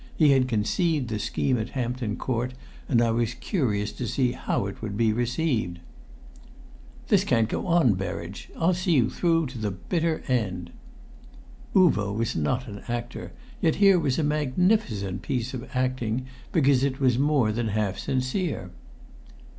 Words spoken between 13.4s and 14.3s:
yet here was a